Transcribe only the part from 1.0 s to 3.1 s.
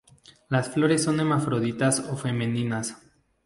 son hermafroditas o femeninas.